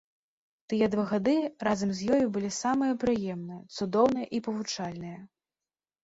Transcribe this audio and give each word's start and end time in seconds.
Тыя 0.71 0.85
два 0.93 1.03
гады 1.09 1.33
разам 1.67 1.89
з 1.99 2.07
ёю 2.15 2.25
былі 2.37 2.49
самыя 2.63 2.93
прыемныя, 3.03 3.59
цудоўныя 3.77 4.25
і 4.39 4.41
павучальныя. 4.47 5.19